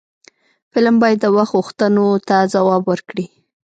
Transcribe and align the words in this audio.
فلم 0.71 0.95
باید 1.01 1.19
د 1.21 1.25
وخت 1.35 1.51
غوښتنو 1.57 2.05
ته 2.27 2.35
ځواب 2.53 2.81
ورکړي 2.91 3.25